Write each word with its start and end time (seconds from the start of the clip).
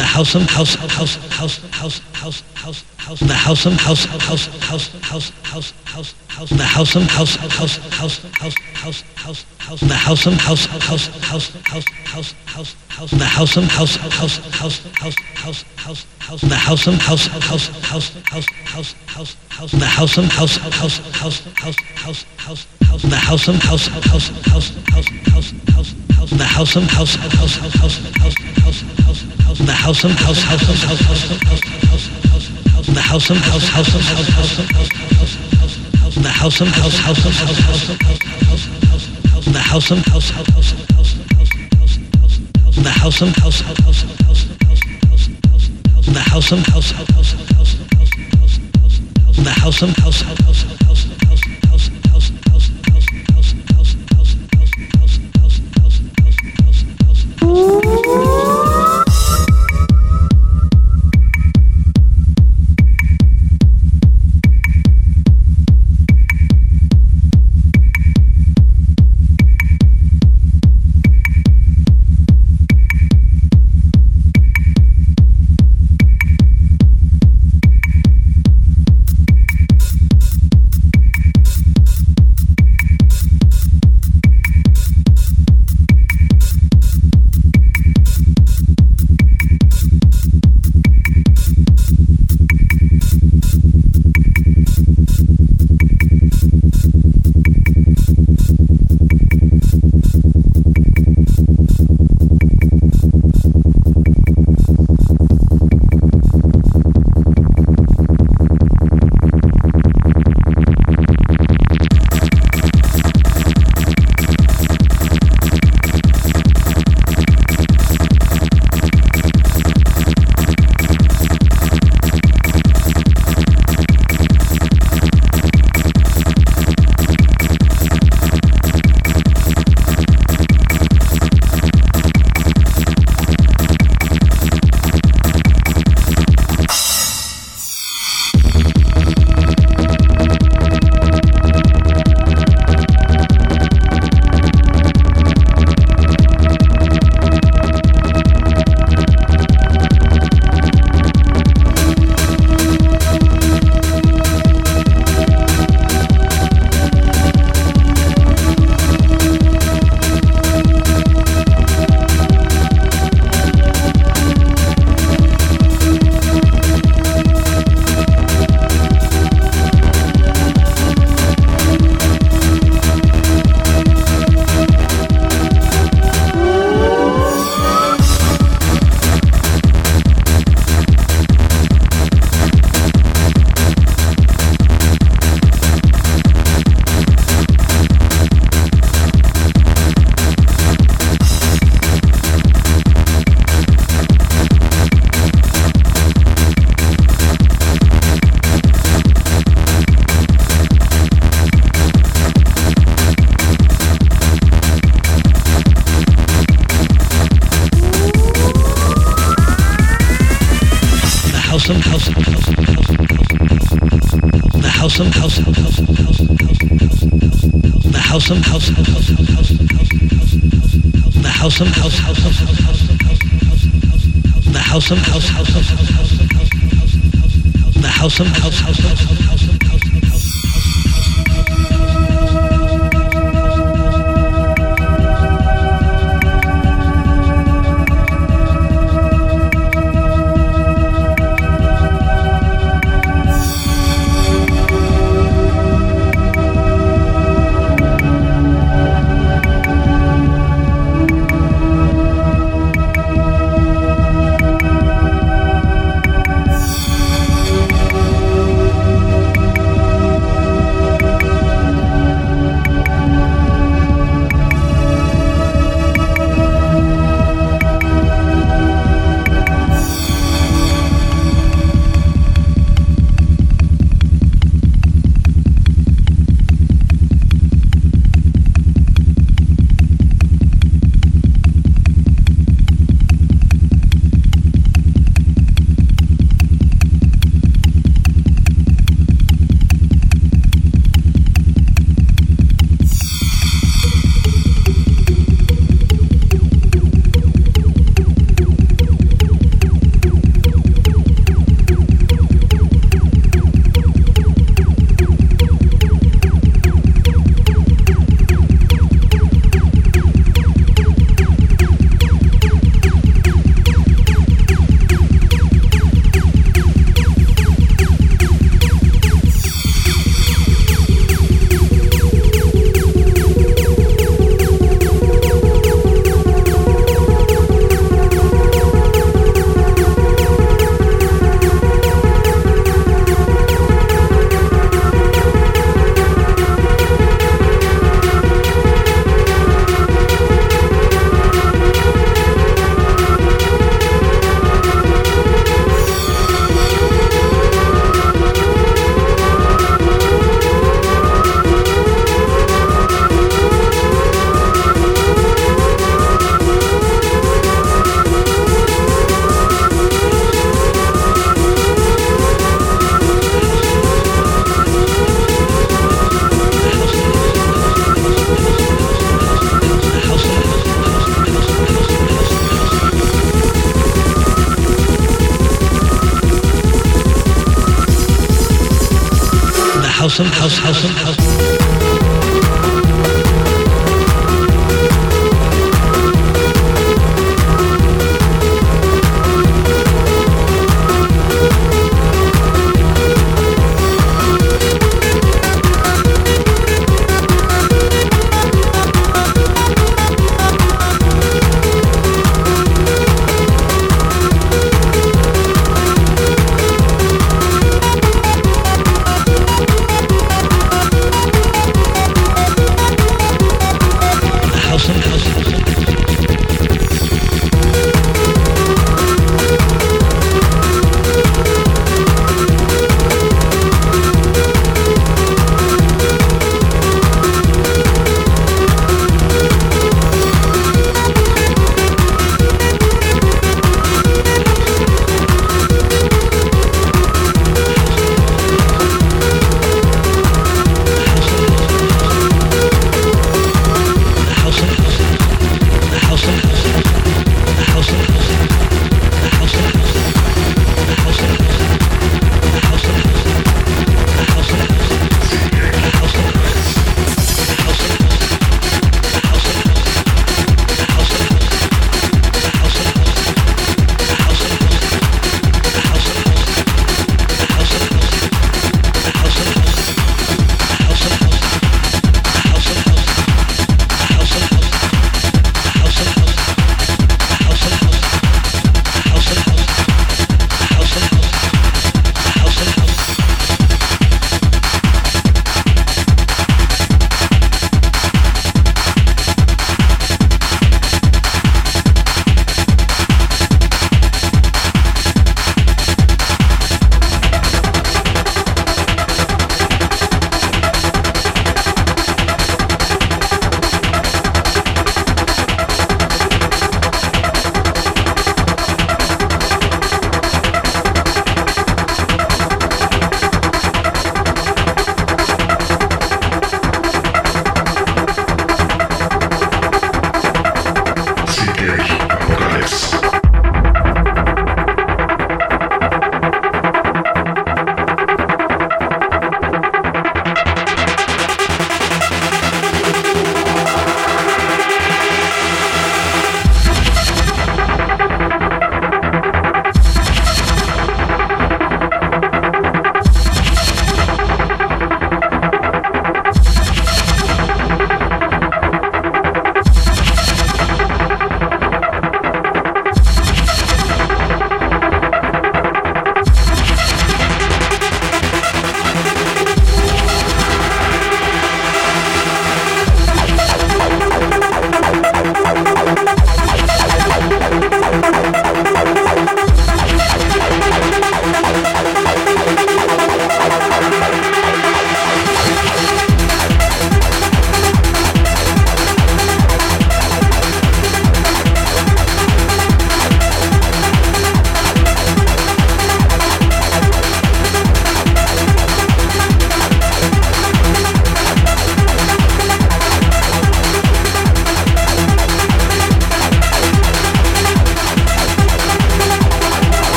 the 0.00 0.06
house 0.06 0.34
and 0.34 0.48
house 0.48 0.74
house 0.76 1.16
house 1.38 1.58
house 1.78 2.00
house 2.12 2.42
house 2.54 2.84
house 2.96 3.20
the 3.20 3.34
house 3.34 3.66
and 3.66 3.78
house 3.78 4.04
house 4.06 4.46
house 4.70 4.88
house 5.10 5.30
house 5.42 5.72
house 5.84 6.14
house 6.26 6.50
the 6.50 6.64
house 6.64 6.96
and 6.96 7.10
house 7.10 7.36
house 7.36 7.76
house 7.98 8.16
house 8.40 8.62
house 8.80 9.02
house 9.14 9.44
house 9.58 9.80
the 9.80 9.94
house 9.94 10.26
and 10.26 10.40
house 10.40 10.64
house 10.64 11.06
house 11.28 11.50
house 11.68 11.84
house 12.12 12.34
house 12.46 12.74
house 12.88 13.10
the 13.10 13.24
house 13.36 13.56
and 13.58 13.70
house 13.70 13.96
house 13.96 14.38
house 14.58 14.78
house 15.02 15.16
house 15.36 15.64
house 15.76 16.06
house 16.18 16.40
the 16.40 16.56
house 16.56 16.86
and 16.86 17.02
house 17.02 17.26
house 17.26 17.68
house 17.90 18.08
house 18.30 18.46
house 18.64 18.94
house 19.06 19.36
house 19.48 19.72
the 19.72 19.84
house 19.84 20.16
and 20.16 20.32
house 20.32 20.56
house 20.56 20.98
house 21.20 21.40
house 21.52 21.76
house 21.94 22.24
house 22.38 22.79
house 22.90 23.02
the 23.02 23.16
house 23.16 23.48
and 23.48 23.62
house 23.62 23.86
house 23.86 24.02
house 24.10 24.28
house 24.50 24.70
house 25.30 25.52
house 25.70 25.94
house 26.16 26.30
the 26.30 26.44
house 26.44 26.76
and 26.76 26.90
house 26.90 27.14
house 27.14 27.30
house 27.36 27.56
house 27.56 27.78
house 27.78 28.42
house 28.58 28.82
house 29.04 29.22
house 29.44 29.58
the 29.58 29.72
house 29.72 30.04
and 30.04 30.14
house 30.18 30.42
house 30.42 30.62
house 30.62 30.82
house 30.82 31.04
house 31.06 31.68
house 31.86 32.08
house 32.30 32.48
house 32.72 32.86
the 32.86 33.00
house 33.00 33.30
and 33.30 33.38
house 33.38 33.68
house 33.68 33.88
house 33.88 34.10
house 34.10 34.50
house 34.50 34.86
house 34.90 35.36
house 35.54 35.76
house 36.00 36.16
the 36.16 36.30
house 36.40 36.60
and 36.60 36.72
house 36.74 36.98
house 36.98 37.22
house 37.22 37.58
house 37.60 37.86
house 37.86 38.66
house 38.66 38.90
house 38.90 39.06
house 39.30 39.46
the 39.46 39.60
house 39.60 39.90
and 39.90 40.06
house 40.06 40.30
house 40.30 40.50
house 40.50 40.74
house 40.90 41.14
house 41.14 41.96
house 42.50 42.76
the 42.76 42.90
house 42.90 43.22
and 43.22 43.36
house 43.36 43.60
house 43.60 43.80
house 43.80 44.02
house 44.02 44.44
house 45.06 45.66
house 45.90 46.06
the 46.06 46.20
house 46.20 46.52
and 46.52 46.66
house 46.66 46.90
house 46.90 47.10
house 47.10 47.34
house 47.50 47.78
house 47.78 48.58
house 48.60 48.98
the 49.26 49.50
house 49.50 49.80
house 49.80 49.80
house 49.80 49.80
house 49.80 49.80
house 49.80 50.00
house 50.00 50.22
house 50.22 50.69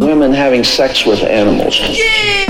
Women 0.00 0.32
having 0.32 0.64
sex 0.64 1.06
with 1.06 1.22
animals. 1.22 1.78
Yeah! 1.90 2.49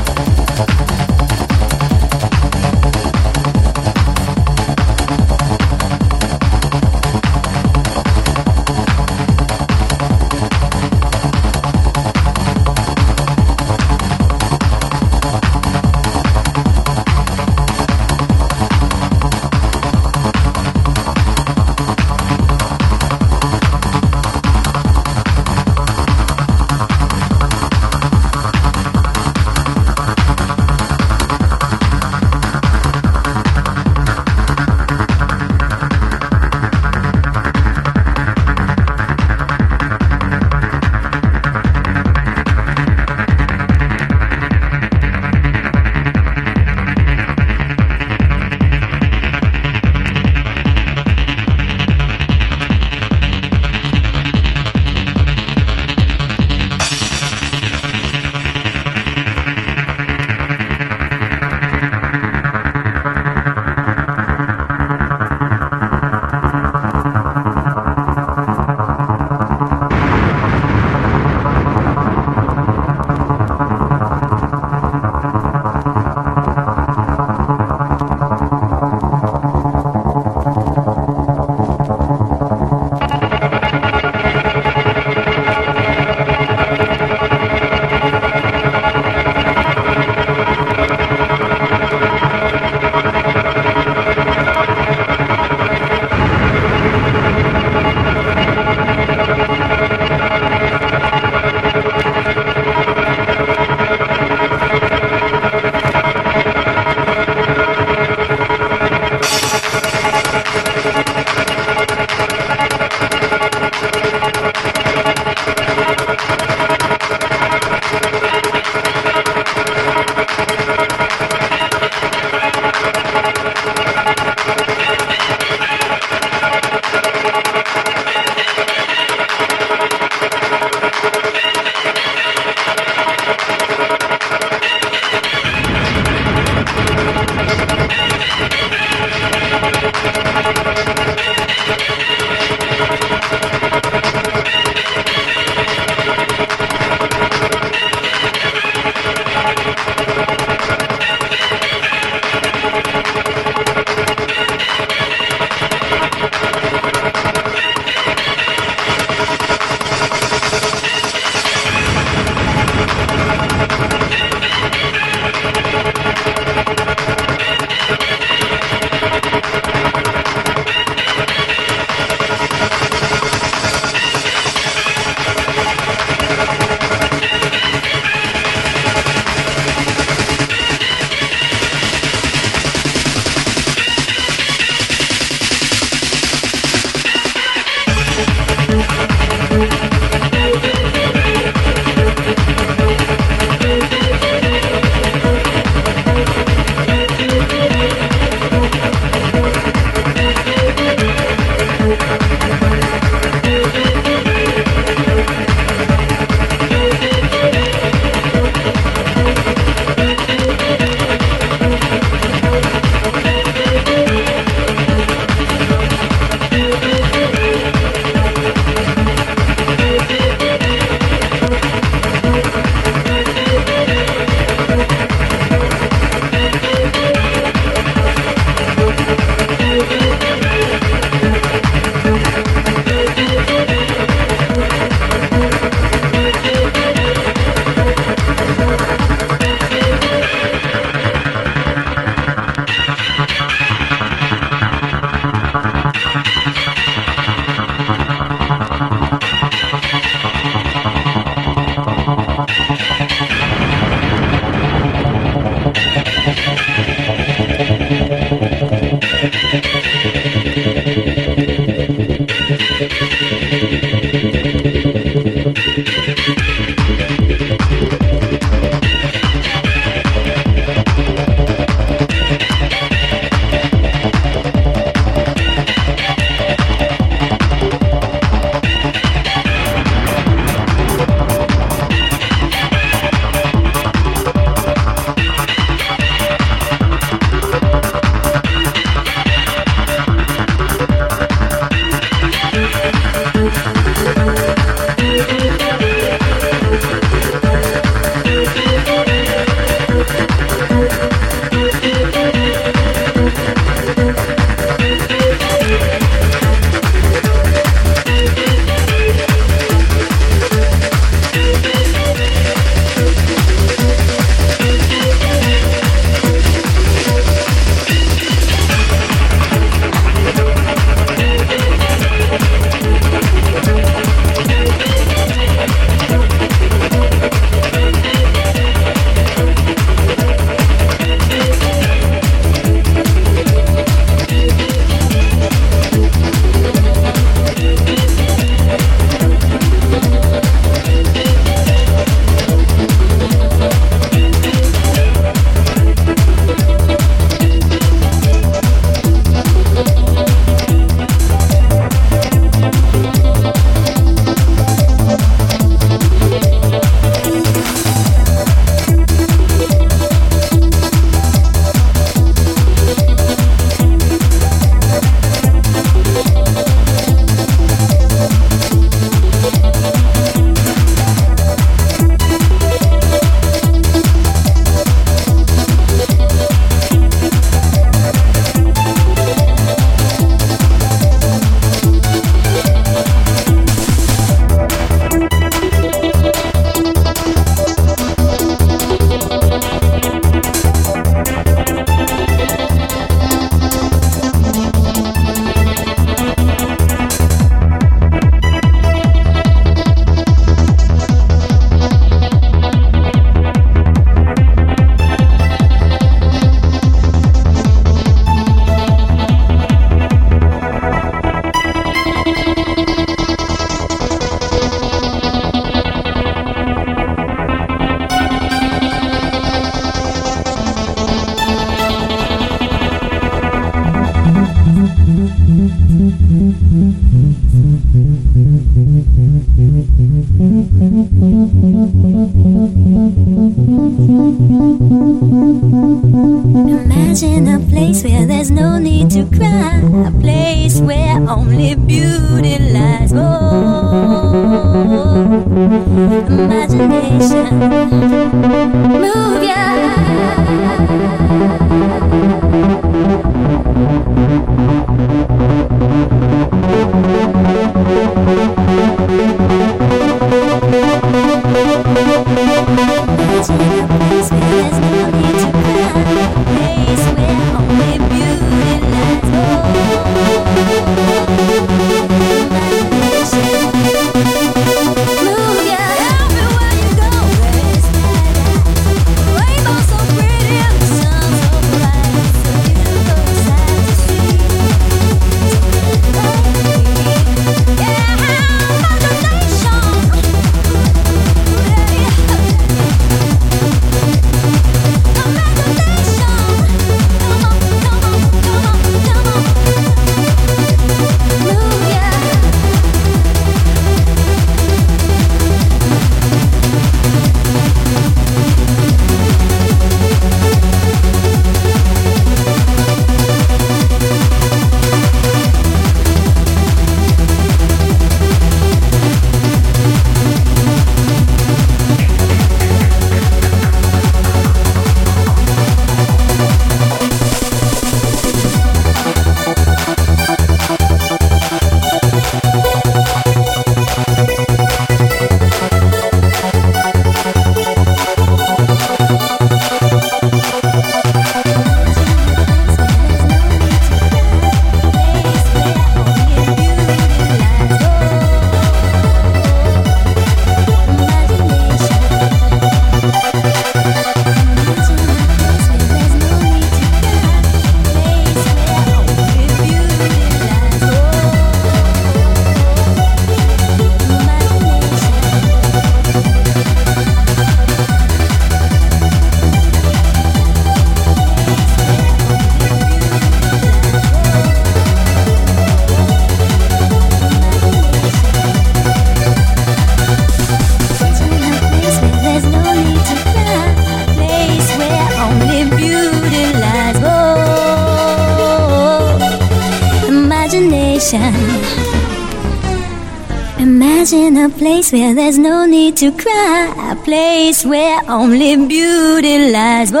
place 594.90 595.00
where 595.00 595.14
there's 595.14 595.38
no 595.38 595.66
need 595.66 595.96
to 595.96 596.10
cry, 596.10 596.90
a 596.90 596.96
place 596.96 597.64
where 597.64 598.00
only 598.08 598.56
beauty 598.66 599.52
lies. 599.52 599.92
Oh, 599.94 600.00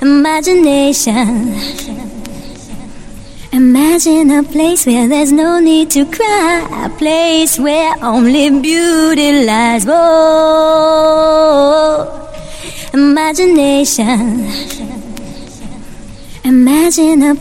imagination. 0.00 1.54
Imagine 3.52 4.30
a 4.30 4.42
place 4.42 4.86
where 4.86 5.06
there's 5.06 5.32
no 5.32 5.60
need 5.60 5.90
to 5.90 6.06
cry, 6.06 6.66
a 6.86 6.88
place 6.88 7.58
where 7.58 7.94
only 8.02 8.48
beauty 8.60 9.44
lies. 9.44 9.84
Oh, 9.86 9.98
imagination. 12.94 14.48
Imagine 16.44 17.22
a 17.22 17.34